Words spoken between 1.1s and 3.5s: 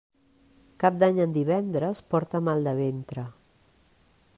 en divendres porta mal de ventre.